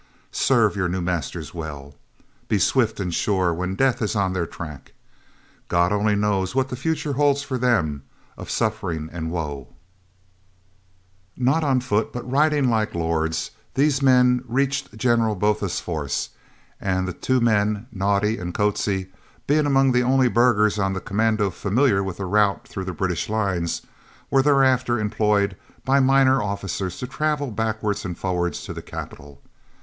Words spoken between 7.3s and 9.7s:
for them of suffering and woe.